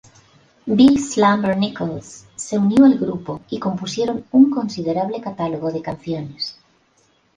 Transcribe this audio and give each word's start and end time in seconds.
Bill 0.77 0.97
"Slumber" 0.97 1.55
Nichols 1.55 2.25
se 2.35 2.57
unió 2.57 2.85
al 2.85 2.97
grupo 2.97 3.41
y 3.51 3.59
compusieron 3.59 4.25
un 4.31 4.49
considerable 4.49 5.21
catálogo 5.21 5.71
de 5.71 5.83
canciones. 5.83 6.57